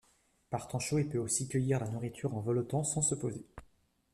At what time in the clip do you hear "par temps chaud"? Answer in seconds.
0.49-0.97